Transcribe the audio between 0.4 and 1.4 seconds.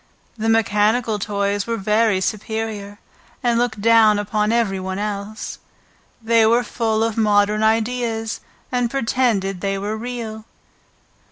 mechanical